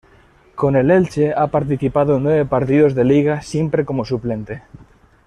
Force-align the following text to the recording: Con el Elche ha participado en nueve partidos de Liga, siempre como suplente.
Con 0.55 0.75
el 0.75 0.89
Elche 0.89 1.31
ha 1.31 1.45
participado 1.45 2.17
en 2.17 2.23
nueve 2.23 2.43
partidos 2.43 2.95
de 2.95 3.03
Liga, 3.05 3.43
siempre 3.43 3.85
como 3.85 4.03
suplente. 4.03 4.63